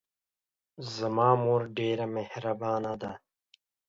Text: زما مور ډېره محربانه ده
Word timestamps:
زما 0.95 1.29
مور 1.43 1.61
ډېره 1.77 2.05
محربانه 2.15 2.93
ده 3.01 3.11